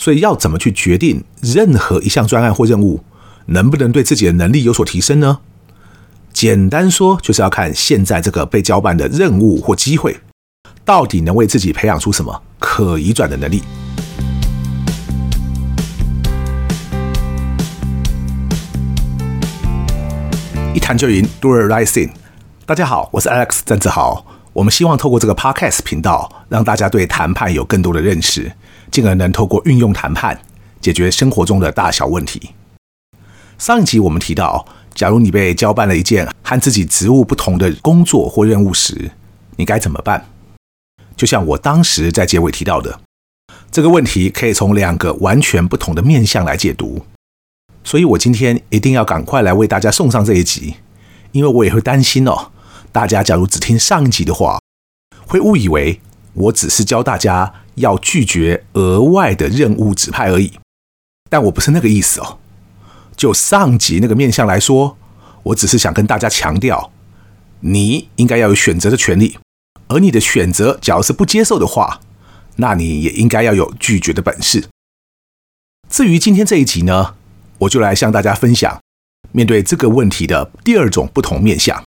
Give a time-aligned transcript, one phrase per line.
[0.00, 3.04] 所以要怎么去决定任何一项专案或任务
[3.44, 5.40] 能不能对自己的能力有所提升呢？
[6.32, 10.16] 简单说，就是要看现在这个被交办的任务或机会，
[10.86, 13.62] 到底能为自己培养出什么可移转的能力。
[20.72, 22.12] 一谈就赢，Do the right thing。
[22.64, 24.24] 大家好，我是 Alex 郑志豪。
[24.54, 28.50] 我们希望透过这个 Podcast 频道，让大家对谈判有更多的认识，
[28.90, 30.40] 进而能透过运用谈判
[30.80, 32.50] 解决生活中的大小问题。
[33.58, 39.12] 上一集我们提到，假如你被交办了一件和自己职务不同的工作或任务时，
[39.56, 40.26] 你该怎么办？
[41.16, 43.00] 就像我当时在结尾提到的，
[43.70, 47.04] 这个问题可以从两个完全不同的面向来解读。
[47.84, 50.76] 所以我今天一定要赶快来为大家送上这一集，
[51.32, 52.50] 因为我也会担心哦，
[52.90, 54.58] 大家假如只听上一集的话，
[55.26, 56.00] 会误以为
[56.32, 60.52] 我只是教大家要拒绝额外的任务指派而已，
[61.28, 62.38] 但我不是那个意思哦。
[63.16, 64.96] 就上集那个面相来说，
[65.42, 66.90] 我只是想跟大家强调，
[67.60, 69.38] 你应该要有选择的权利，
[69.88, 72.00] 而你的选择假如是不接受的话，
[72.56, 74.68] 那你也应该要有拒绝的本事。
[75.88, 77.14] 至于今天这一集呢，
[77.58, 78.80] 我就来向大家分享，
[79.32, 81.84] 面对这个问题的第二种不同面向，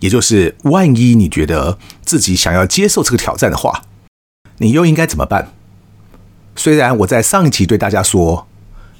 [0.00, 3.84] 也就是万一你觉得自己想要接受这个挑战的话，
[4.58, 5.52] 你又应该怎么办？
[6.54, 8.46] 虽然我在上一集对大家说，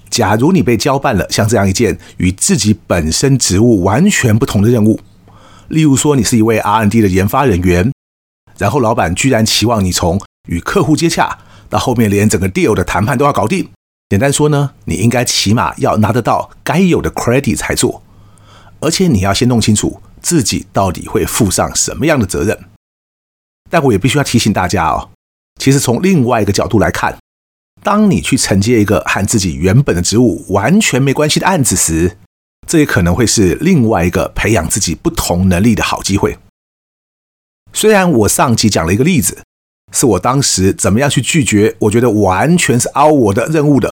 [0.09, 5.01] 假如你被交办了像这样一件与自己本身职务完全不同的任务，
[5.69, 7.93] 例如说你是一位 R&D 的研发人员，
[8.57, 13.69] 然后老板居然期望你从与客户接洽到后面连整个 deal 的谈判都要搞定。
[14.09, 18.03] 简单说呢，你应该起码要拿得到该有的 credit 才做，
[18.81, 22.59] 而且你要先弄清楚自己到底会负上什么样的责任。
[23.69, 25.11] 但我也必须要提醒大家哦，
[25.59, 27.19] 其实从另外一个角度来看，
[27.83, 32.17] 当你去承接一个和自己原本的职务完全没关系的案子时，
[32.67, 36.39] 这也可能会是另外一个培养自己不同能力的好机会。
[37.73, 39.43] 虽然我上集讲了一个例子，
[39.93, 43.91] 是我当时怎么样去拒绝我觉得完全是凹我的任务的。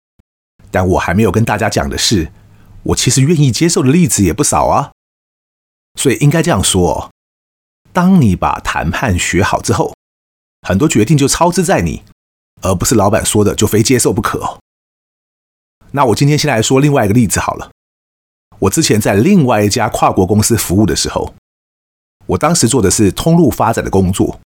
[0.70, 2.32] 但我还没有跟大家讲的是，
[2.84, 4.92] 我其实愿意接受的例子也不少啊。
[6.00, 7.12] 所以应该这样说：
[7.92, 9.94] 当你把谈判学好之后，
[10.62, 12.04] 很多决定就操之在你，
[12.62, 14.60] 而不是老板说的就非接受不可。
[15.92, 17.72] 那我今天先来说另外一个例子好了。
[18.60, 21.34] 我之前在另外一家跨国公司服务的时候，
[22.28, 24.40] 我当时做的是通路发展的工作，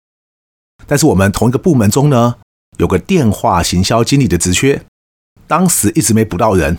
[0.88, 2.38] 但是我们同一个部门中呢，
[2.78, 4.86] 有个电话行销经理的职缺。
[5.48, 6.78] 当时一直没补到人，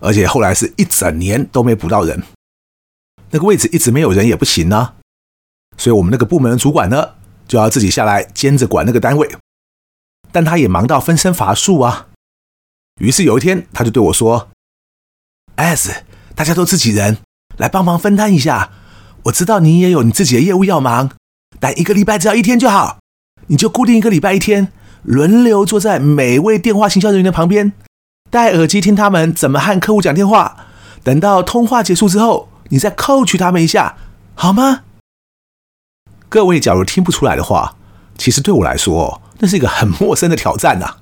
[0.00, 2.22] 而且后来是一整年都没补到人，
[3.30, 4.94] 那个位置一直没有人也不行啊，
[5.76, 7.16] 所以我们那个部门的主管呢，
[7.48, 9.36] 就要自己下来兼着管那个单位，
[10.30, 12.08] 但他也忙到分身乏术啊。
[13.00, 14.50] 于是有一天，他就对我说
[15.56, 16.04] ：“S，
[16.34, 17.18] 大家都自己人，
[17.56, 18.70] 来帮忙分担一下。
[19.24, 21.10] 我知道你也有你自己的业务要忙，
[21.58, 22.98] 但一个礼拜只要一天就好，
[23.46, 24.70] 你就固定一个礼拜一天，
[25.02, 27.72] 轮流坐在每位电话行销人员的旁边。”
[28.30, 30.66] 戴耳机听他们怎么和客户讲电话，
[31.02, 33.96] 等到通话结束之后，你再 coach 他们一下，
[34.34, 34.82] 好吗？
[36.30, 37.76] 各位，假如听不出来的话，
[38.18, 40.96] 其实对我来说，那是一个很陌生的挑战呐。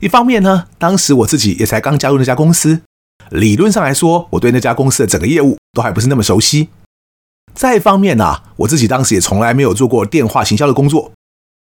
[0.00, 2.82] 一方面呢，当时我自己也才刚加入那家公司，
[3.30, 6.70] 理论上来说，我对那家公司的整个业务都还不是那么熟悉。
[7.54, 11.12] 再一方面呢，我自己当时也从来没有做过电话行销的工作，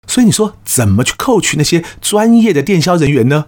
[0.07, 3.47] 所以你说怎么去扣取那些专业的电销人员呢？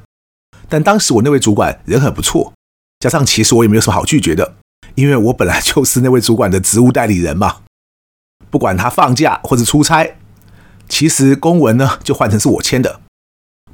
[0.69, 2.53] 但当时我那位主管人很不错，
[2.99, 4.57] 加上其实我也没有什么好拒绝的，
[4.97, 7.59] 因为我本来就是那位主管的职务代理人嘛。
[8.55, 10.15] 不管他放假或者出差，
[10.89, 13.01] 其实公文呢就换成是我签的，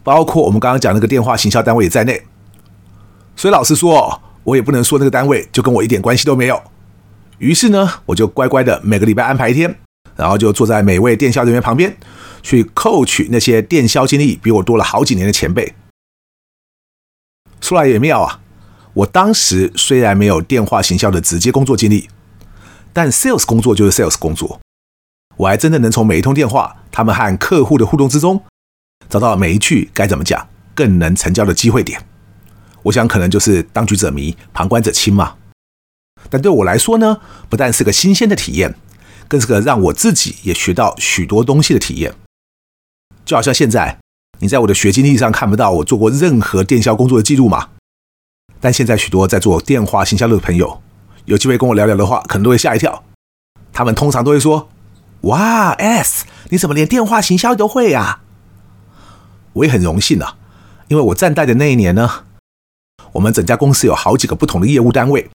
[0.02, 2.22] 包括我们刚刚讲那个电话行销单位也在内。
[3.36, 6.62] 所以老实说，我也不能说那个单位就跟我一点关系都没有。
[7.36, 9.78] 于是呢，我就乖乖的每个礼拜安排一天，
[10.16, 11.94] 然后就坐在每位电销人员旁边，
[12.40, 15.74] 去 coach 那些电销经历比我多了好几年的前辈。
[17.60, 18.40] 说来也妙啊！
[18.94, 22.08] 我当时虽然没有电话行销的直接工作经历，
[22.94, 24.58] 但 sales 工作就是 sales 工作，
[25.40, 28.44] 我还真的能从每一通电话、他们和客户的互动之中，
[29.08, 32.04] 找到每一句该怎么讲更能成交的机会点。
[32.82, 35.36] 我想可能就是当局者迷，旁观者清嘛。
[36.28, 38.74] 但对我来说呢，不但是个新鲜的体验，
[39.28, 42.14] 更是个让我自己也学到许多东西的体验。
[43.24, 43.98] 就好像现在。
[44.42, 47.68] 你在我的学经历上看不到我做过任何电销工作的记录吗？
[48.58, 50.80] 但现在许多在做电话行销的朋友，
[51.26, 53.04] 有机会跟我聊聊的话，可能都会吓一跳。
[53.70, 54.70] 他们通常都会说
[55.22, 58.22] ：“哇，S，你怎么连电话行销都会啊？”
[59.54, 60.36] 我也很荣幸啊，
[60.88, 62.24] 因为我暂代的那一年呢，
[63.12, 65.28] 我们整家公司有好几个不同的业务单位，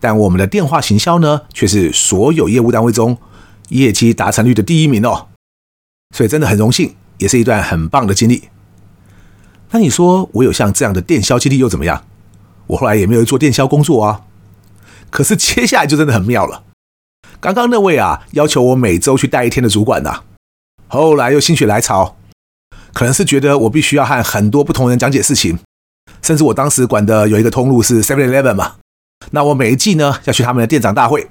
[0.00, 3.18] 但我们的电话行销呢，却是所有业务单位中
[3.68, 5.28] 业绩达成率的第一名哦。
[6.16, 8.48] 所以真的很荣幸，也是一段很棒的经历。
[9.70, 12.04] 那你说我有像这样的电销经历又怎么样？
[12.68, 14.22] 我后来也没有做电销工作啊。
[15.10, 16.64] 可是接下来就真的很妙了。
[17.42, 20.20] 刚刚那位啊，要求我每周去带一天的主管呐，
[20.86, 22.16] 后来又心血来潮，
[22.92, 25.58] 可能是觉得我必须要和很多不同人讲解事情，
[26.22, 28.74] 甚至我当时管的有一个通路是 Seven Eleven 嘛，
[29.32, 31.30] 那我每一季呢要去他们的店长大会，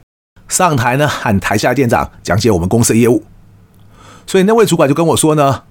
[0.49, 3.23] 上台呢和台下店长讲解我们公司的业务，
[4.27, 5.63] 所以那位主管就跟我说呢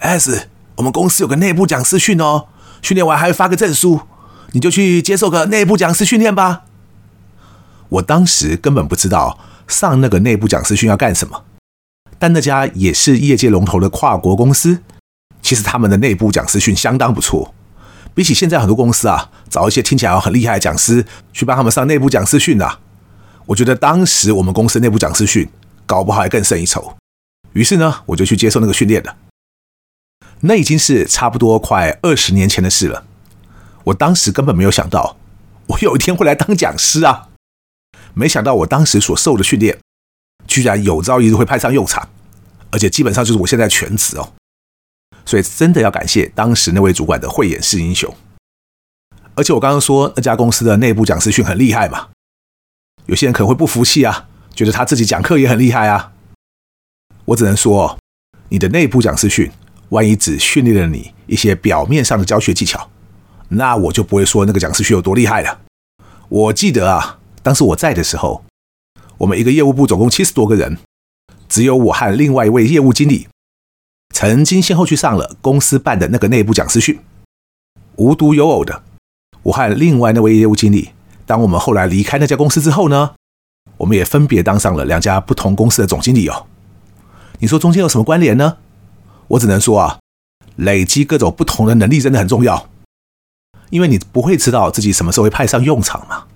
[0.00, 2.48] ，S，我们公司有个内部讲师训哦，
[2.82, 4.02] 训练完还会发个证书，
[4.52, 6.64] 你就去接受个内部讲师训练吧。
[7.88, 11.44] 我当时根本不知道上那个内部讲师训要干什么，
[12.18, 14.82] 但那家也是业界龙头的跨国公司，
[15.40, 17.54] 其实他们的内部讲师训相当不错，
[18.14, 22.80] 比起现在很多公司啊，找一些听起来很厉害的讲师去帮他们上内部讲师训啊，
[23.46, 25.48] 我觉得当时我们公司内部讲师训
[25.86, 26.94] 搞不好还更胜一筹。
[27.52, 29.16] 于是呢，我就去接受那个训练了。
[30.40, 33.04] 那已经是差不多快二十年前的事了，
[33.84, 35.16] 我当时根本没有想到，
[35.66, 37.28] 我有一天会来当讲师啊。
[38.18, 39.78] 没想到我当时所受的训练，
[40.48, 42.08] 居然有朝一日会派上用场，
[42.72, 44.32] 而且基本上就是我现在全职哦。
[45.24, 48.12] 所以真的要感谢当时那位主管的慧眼识英雄。
[49.36, 52.08] 而且我刚刚说那家公司的内部讲师训很厉害嘛，
[53.06, 56.12] 有些人可能会不服气啊，觉得他自己讲课也很厉害啊。
[57.26, 57.96] 我只能说，
[58.48, 59.48] 你的内部讲师训，
[59.90, 62.90] 万一只训练了你一些表面上的教学技巧，
[63.50, 65.60] 那我就不会说那个讲师训有多厉害了。
[66.28, 67.17] 我记得啊。
[67.48, 68.44] 当时我在的时候，
[69.16, 70.76] 我们一个业务部总共七十多个人，
[71.48, 73.26] 只有我和另外一位业务经理
[74.12, 77.00] 曾经先后去上了公司办的那个内部讲师训。
[77.96, 78.82] 无独有偶的，
[79.44, 80.90] 我和另外那位业务经理，
[81.24, 83.14] 当我们后来离开那家公司之后呢，
[83.78, 86.46] 我们也分别当上了两家不同公司的总经理哦。
[87.38, 88.58] 你说中间有什么关联呢？
[89.28, 89.98] 我只能说啊，
[90.56, 92.68] 累积各种不同的能力真的很重要，
[93.70, 96.26] 因为你不会知道自己什么时候会派上用场嘛。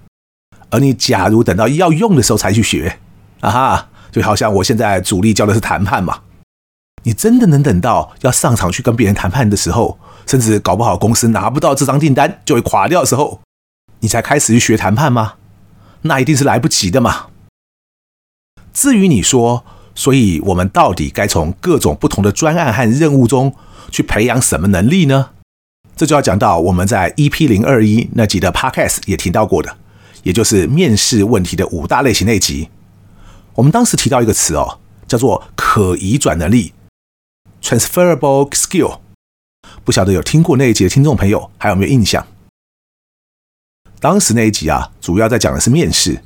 [0.72, 2.98] 而你假如等到要用的时候才去学，
[3.40, 6.22] 啊哈，就好像我现在主力教的是谈判嘛，
[7.04, 13.42] 你真的能等到要上场去跟别人谈判的时候，甚至搞不好公司拿不到这张订单就会垮掉的时候，
[14.00, 15.34] 你才开始去学谈判吗？
[16.02, 17.26] 那一定是来不及的嘛。
[18.72, 23.54] 至于你说，所以我们到底该从各种不同的专案和任务中
[23.90, 25.30] 去培养什么能力呢？
[25.94, 29.76] 这就要讲到我们在 EP 零二一那集的 Podcast 也提到过的。
[30.22, 32.68] 也就是面试问题的五大类型那集，
[33.54, 34.78] 我们当时提到一个词哦，
[35.08, 36.72] 叫做可移转能力
[37.60, 39.00] （transferable skill）。
[39.84, 42.24] 不晓得有听过那一集的听众朋友还有没有印象？
[43.98, 46.22] 当时那一集啊，主要在讲的是面试，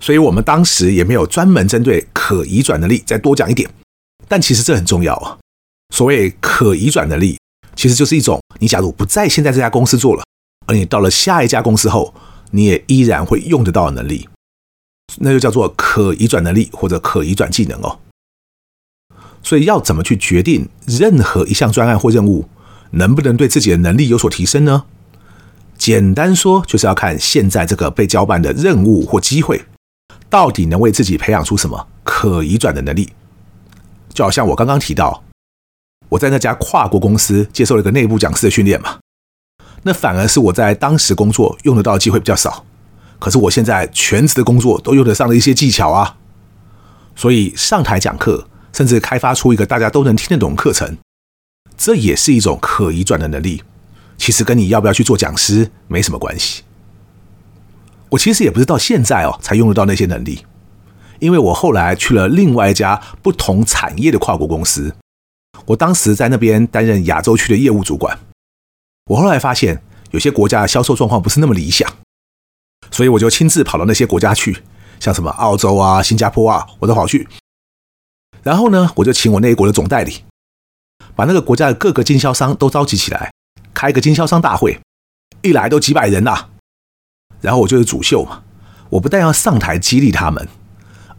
[0.00, 3.70] 所以我们当时也没有专门针对可移转能力再多讲一点。
[4.26, 5.38] 但其实这很重要啊。
[5.94, 7.38] 所谓可移转能力，
[7.76, 10.24] 其实就是一种你假如不在现在这家公司做了，
[10.66, 12.12] 而你到了下一家公司后。
[12.50, 14.28] 你也依然会用得到的能力，
[15.18, 17.98] 那就叫做可移转能力或者可移转技能哦。
[19.42, 22.48] 所以要怎么去决定任何一项专案或任务
[22.90, 24.84] 能不能对自己的能力有所提升呢？
[25.76, 29.64] 简单说，就是要看现在这个被交办的任务或机会，
[30.28, 33.10] 到底能为自己培养出什么可移转的能力。
[34.12, 35.22] 就好像我刚刚提到，
[36.08, 38.98] 我在那家跨国公司接受了一个内部讲师的训练嘛。
[39.88, 42.62] 那反而是我在当时工作用得到的机会比较少，
[43.18, 46.18] 可是我现在全职的工作都用得上的一些技巧啊，
[47.16, 50.98] 所以上台讲课，甚至开发出一个大家都能听得懂课程，
[51.74, 53.62] 这也是一种可移转的能力。
[54.18, 56.64] 其实跟你要不要去做讲师没什么关系。
[58.10, 60.44] 我其实也不是到现在哦才用得到那些能力，
[61.18, 64.94] 因为我后来去了另外一家不同产业的跨国公司，
[65.64, 68.18] 我当时在那边担任亚洲区的业务主管。
[69.08, 71.90] 我后来发现，有些国家的销售状况不是那么理想，
[72.90, 74.62] 所以我就亲自跑到那些国家去，
[75.00, 77.26] 像什么澳洲啊、新加坡啊，我都跑去。
[78.42, 80.24] 然后呢，我就请我那一国的总代理，
[81.16, 83.32] 把那个国家的各个经销商都召集起来，
[83.72, 84.78] 开个经销商大会，
[85.42, 86.50] 一来都几百人呐。
[87.40, 88.42] 然后我就是主秀嘛，
[88.90, 90.46] 我不但要上台激励他们，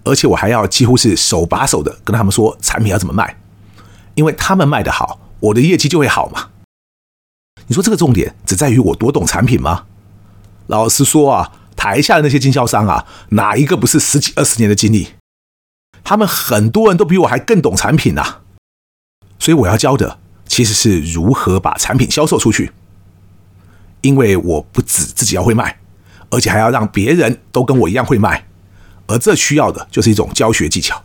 [0.04, 3.36] 而且我还要几乎是手把手的跟他们说产品要怎么卖，
[4.14, 6.50] 因为他们卖得好，我的业绩就会好嘛。
[7.70, 9.86] 你说这个重点只在于我多懂产品吗？
[10.68, 15.10] 老实说啊，台下的那些经销商啊，哪一个不是十几二十年的经历？
[16.04, 18.40] 他们很多人都比我还更懂产品呐。
[19.38, 22.72] 所以我要教的其实是如何把产品销售出去。
[24.02, 25.80] 因为我不止自己要会卖，
[26.32, 28.48] 而且还要让别人都跟我一样会卖，
[29.06, 31.04] 而这需要的就是一种教学技巧。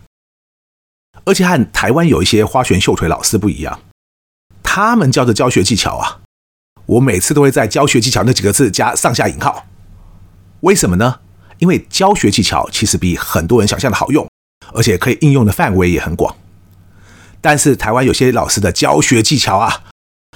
[1.27, 3.81] 而且和台湾有一些花拳绣腿老师不一样，
[4.63, 6.21] 他们教的教学技巧啊，
[6.87, 9.67] 我每次都会在教学技巧那几个字加上下引号。
[10.61, 11.21] 为什么呢？
[11.59, 14.29] 因为教学技巧其实比很多人想象的好用，
[14.73, 16.35] 而且可以应用的范围也很广。
[17.41, 19.85] 但是台湾有些老师的教学技巧啊，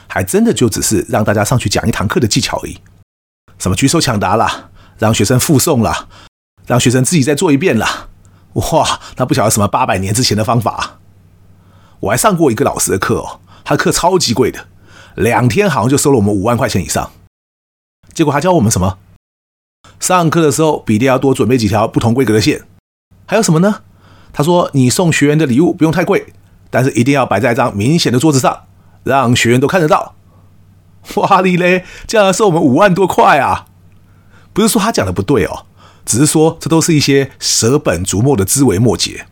[0.07, 2.78] 还真的就只是让大家上去讲一堂课的技巧而已。
[3.59, 6.07] 什么举手抢答啦，让学生复诵啦，
[6.67, 8.09] 让学生自己再做一遍啦。
[8.52, 10.99] 哇，那不晓得什么八百年之前的方法。
[12.00, 14.69] 我还上过一个老师的课哦，他的课超级贵的，
[15.18, 17.10] 两天好像就收了我们五万块钱以上。
[18.14, 18.98] 结果他教我们什么？
[19.98, 22.62] 上课的时候笔电要多准备几条不同规格的线。
[23.26, 23.82] 还有什么呢？
[24.32, 26.32] 他说你送学员的礼物不用太贵，
[26.70, 28.66] 但是一定要摆在一张明显的桌子上，
[29.02, 30.14] 让学员都看得到。
[31.16, 33.66] 哇哩嘞，这样收我们五万多块啊！
[34.52, 35.66] 不是说他讲的不对哦。
[36.06, 39.26] 只是说，这都是一些舍本逐末的枝微末节，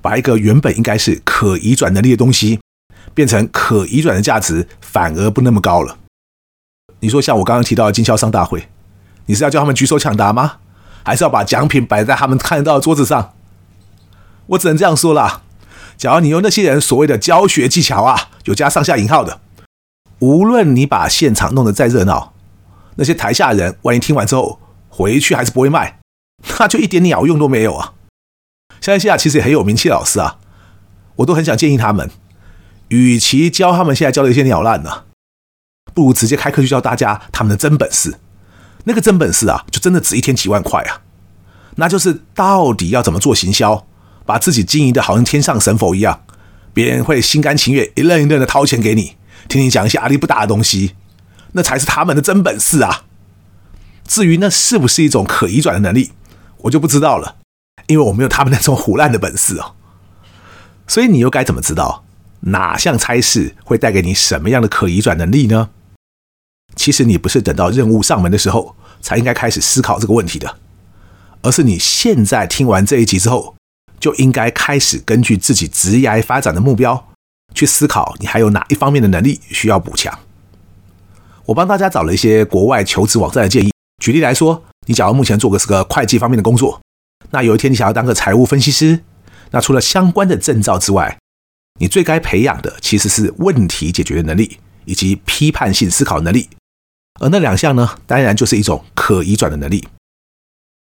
[0.00, 2.60] 把一个原本应该是可移转能力的东西，
[3.14, 5.98] 变成可移转的价值反而不那么高了。
[7.00, 8.68] 你说，像我刚刚提到的经销商大会，
[9.26, 10.58] 你是要叫他们举手抢答吗？
[11.02, 13.32] 还是要把奖品摆在他们看得到的桌子上？
[14.48, 15.42] 我只能这样说啦。
[15.96, 19.40] 假如你用那些人所谓的教学技巧啊，有加上下引号的，
[20.18, 22.34] 无论你把现场弄得再热闹，
[22.96, 25.98] 那些台下人万一听完之后，回去还是不会卖，
[26.58, 27.94] 那就一点鸟用都没有啊！
[28.80, 30.38] 像现在其实也很有名气的老师啊，
[31.16, 32.10] 我都很想建议他们，
[32.90, 35.04] 与其教他们现在教的一些鸟烂呢，
[35.94, 38.20] 不如直接开课去教大家他们的真本事。
[38.84, 41.02] 那个真本事啊，就真的值一天几万块啊！
[41.76, 43.86] 那就是到底要怎么做行销，
[44.24, 46.22] 把自己经营的好像天上神佛一样，
[46.72, 49.16] 别人会心甘情愿一愣一愣的掏钱给你，
[49.48, 50.94] 听你讲一些阿里不达的东西，
[51.52, 53.04] 那才是他们的真本事啊！
[54.06, 56.12] 至于那是不是一种可移转的能力，
[56.62, 57.36] 我就不知道了，
[57.86, 59.74] 因为我没有他们那种胡烂的本事哦。
[60.88, 62.04] 所以你又该怎么知道
[62.40, 65.70] 哪项差事会带给你什么样的可移转能力呢？
[66.76, 70.56] 其实你不是等到任务上门的时候才应该开始思考这个问题的，
[71.42, 73.54] 而是你现在听完这一集之后，
[73.98, 77.08] 就应该开始根据自己职业发展的目标
[77.52, 80.16] 去思考，你还有哪一方面的能力需要补强。
[81.46, 83.72] 我帮大家找了一些国外求职网站的建议。
[84.00, 86.80] 举例来说，你假如目前做的是个会计方面的工作，
[87.30, 89.00] 那有一天你想要当个财务分析师，
[89.50, 91.18] 那除了相关的证照之外，
[91.80, 96.50] 你最该培养的其实是问题解决的能力以及批判性思考能力，
[97.18, 99.88] 而那两项呢，当然就是一种可移转的能力。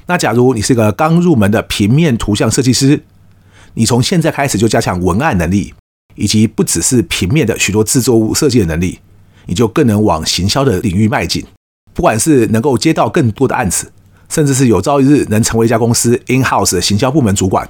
[0.06, 3.02] 那假如你是个刚入门的平面图像设计师，
[3.72, 5.72] 你从现在开始就加强文案能力，
[6.16, 8.98] 以及不只是平面的许多制作物设计的能力，
[9.46, 11.42] 你就更能往行销的领域迈进。
[11.94, 13.90] 不管是能够接到更多的案子，
[14.28, 17.66] 甚至是有朝一日能成为一家公司 in-house 的行销部门主管，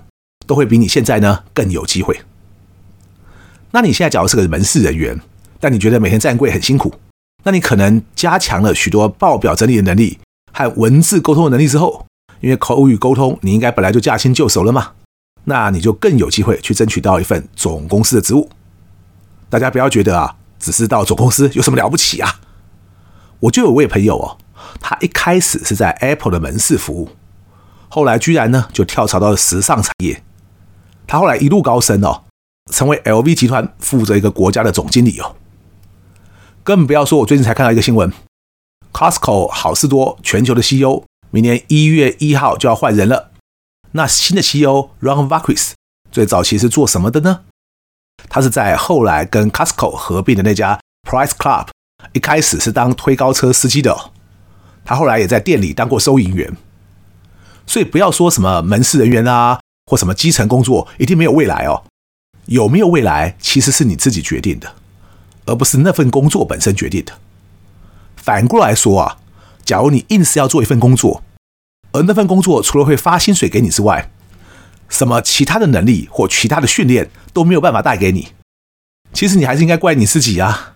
[0.49, 2.19] 都会比你现在呢更有机会。
[3.75, 5.21] 那你现在假如是个门市人员，
[5.59, 6.95] 但你觉得每天站柜很辛苦，
[7.43, 10.17] 那你可能加强了许多报表整理的能力
[10.53, 12.07] 和文字沟通的能力之后，
[12.39, 14.93] 因为口语沟通你应该本来就驾轻就熟了嘛，
[15.47, 18.49] 那你就更有机会去争取到一份总公司的职务。
[19.51, 22.39] 大家不要觉得啊，只是到总公司有什么了不起啊？
[23.41, 24.39] 我就有位朋友哦，
[24.79, 27.09] 他一开始是在 Apple 的门市服务，
[27.89, 30.23] 后来居然呢就跳槽到了时尚产业。
[31.09, 32.23] 他后来一路高升哦，
[32.73, 35.37] 成为 LV 集团负责一个国家的总经理哦。
[36.63, 38.13] 更不要说，我最近才看到一个新闻
[38.93, 43.31] ，Costco 好事多全球的 CEO 明年一月一号就要换人了。
[43.93, 45.73] 那新的 CEO Ron Vakris
[46.11, 47.41] 最早期是做什么的呢？
[48.29, 51.69] 他是在后来跟 Costco 合并的那家 Price Club。
[52.13, 54.11] 一开始是当推高车司机的哦，
[54.85, 56.55] 他后来也在店里当过收银员，
[57.67, 61.85] 所以不要说什么门市人员啊，或什么基层工作一定没有未来哦。
[62.47, 64.75] 有没有未来其实是你自己决定的，
[65.47, 67.13] 而不是那份工作本身决定的。
[68.17, 69.19] 反过来说啊，
[69.65, 71.23] 假如你硬是要做一份工作，
[71.93, 74.11] 而那份工作除了会发薪水给你之外，
[74.89, 78.29] 什么其他的能力或其他的训练都没有办法带给你，
[79.13, 80.75] 其实你还是应该怪你自己啊。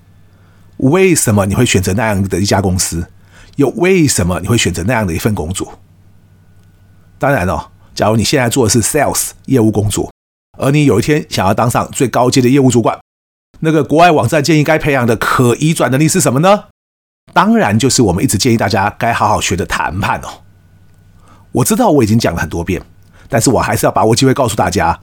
[0.78, 3.10] 为什么你会选择那样的一家公司？
[3.56, 5.80] 又为什么你会选择那样的一份工作？
[7.18, 10.12] 当然哦，假如你现在做的是 sales 业务工作，
[10.58, 12.98] 而你有一天想要当上最高阶的业务主管，
[13.60, 16.64] 那个国外网站建议该培养的可移转能力是什么呢？
[17.32, 20.42] 当然就是我们一直建议大家该好好学的谈判哦。
[21.52, 22.82] 我知道我已经讲了很多遍，
[23.28, 25.00] 但是我还是要把握机会告诉大家，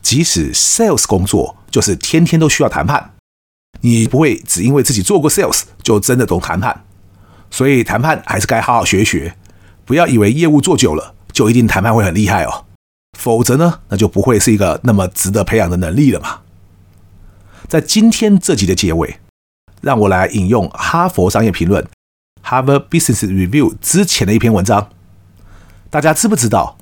[0.00, 3.12] 即使 sales 工作就是天天都需要谈判。
[3.80, 6.84] 你不会只因为自己做过 sales 就真的懂谈判。
[7.50, 9.34] 所以谈判还是该好好学学，
[9.84, 12.64] 不要以为业务做久了就一定谈判会很厉害哦，
[13.18, 16.40] 否则呢，那就不会是一个那么值得培养的能力了嘛。
[17.68, 19.18] 在今天这集的结尾，
[19.80, 21.84] 让我来引用《哈佛商业评论》
[22.44, 24.90] （Harvard Business Review） 之前的一篇文章。
[25.88, 26.78] 大家知不知道，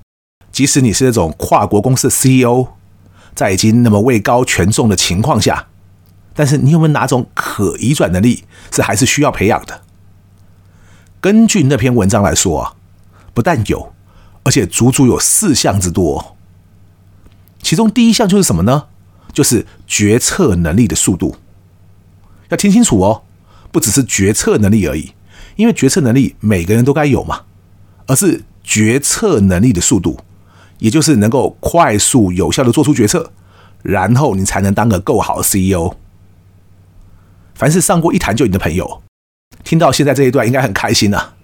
[0.50, 2.68] 即使你是那种跨国公司的 CEO，
[3.34, 5.66] 在已经那么位高权重的情况下，
[6.34, 9.82] 但是你有没有哪种可移转能力是还是需要培养的？
[11.20, 12.75] 根据那篇文章来说啊，
[13.34, 13.92] 不但有，
[14.50, 16.37] 而且足足有四项之多。
[17.62, 18.88] 其中第一项就是什么呢？
[19.33, 21.37] 就是决策能力的速度。
[22.49, 23.23] 要听清楚哦，
[23.71, 25.12] 不只是决策能力而已，
[25.54, 27.42] 因为决策能力每个人都该有嘛，
[28.09, 30.19] 而是决策能力的速度，
[30.80, 33.30] 也就是能够快速有效的做出决策，
[33.85, 35.95] 然后你才能当个够好的 CEO。
[37.54, 39.00] 凡是上过一谈就赢的朋友，
[39.62, 41.35] 听到现在这一段应该很开心啊，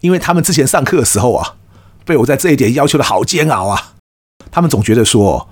[0.00, 1.56] 因为他们之前上课的时候啊，
[2.04, 3.94] 被我在这一点要求的好煎熬啊。
[4.50, 5.48] 他们总觉得说，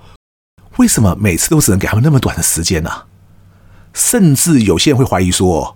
[0.77, 3.07] 为什么每次都只能给他们那么短的时间呢、啊？
[3.93, 5.75] 甚至有些人会怀疑说，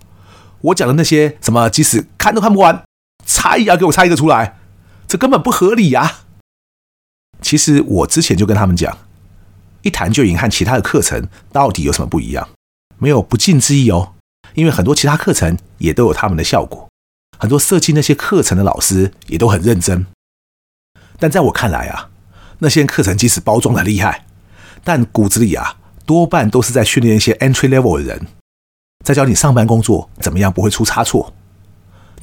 [0.62, 2.84] 我讲的那些什么，即使看都看不完，
[3.25, 4.58] 猜也要给我猜一个出来，
[5.08, 6.20] 这根本不合理呀、
[7.41, 8.98] 其实我之前就跟他们讲，
[9.82, 12.48] 一谈就赢和其他的课程到底有什么不一样？
[12.98, 14.13] 没有不敬之意哦。
[14.53, 16.89] 因为很多其他课程也都有他们的效果，
[17.38, 20.05] 很多设计那些课程的老师也都很认真。
[21.17, 22.10] 但在我看来啊，
[22.60, 24.25] 那些课程即使包装的厉害，
[24.84, 28.27] 但骨子里啊，多半都是在训练一些 entry level 的人，
[29.03, 31.34] 在教你上班工作怎么样不会出差错。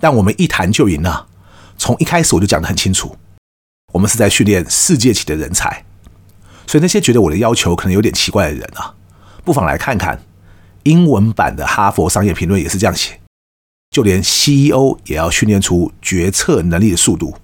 [0.00, 1.26] 但我们一谈就赢啊，
[1.76, 3.16] 从一开始我就讲得很清楚，
[3.92, 5.84] 我们是在训练世界级的人才。
[6.66, 8.94] 所以那些觉得我的要求可能有点奇怪的人啊，
[9.44, 10.22] 不妨来看看。
[10.84, 13.20] 英文版的《哈佛商业评论》也是这样写，
[13.90, 17.36] 就连 CEO 也要训练出决策能力的速度，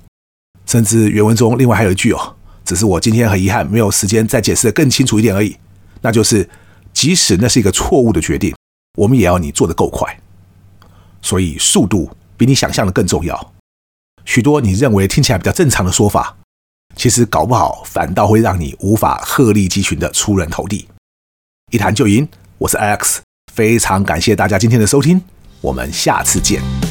[0.68, 5.56] 甚至原文中另外还有一句哦，只是我今天很遗憾没有时间再解释得更清楚一点而已，
[6.02, 6.48] 那就是
[6.92, 8.54] 即使那是一个错误的决定，
[8.98, 10.20] 我们也要你做得够快。
[11.22, 13.52] 所以速度比你想象的更重要。
[14.26, 16.36] 许多你认为听起来比较正常的说法，
[16.94, 20.86] 其实搞不好反倒会让你无法鹤立鸡群的出人头地。
[21.72, 22.28] 一谈就赢，
[22.58, 23.22] 我是 I X，。
[23.54, 25.22] 非常感谢大家今天的收听，
[25.62, 26.87] 我们下次见。